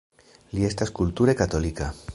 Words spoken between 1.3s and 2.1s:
katolika.